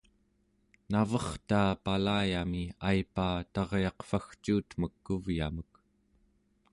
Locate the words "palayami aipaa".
1.85-3.37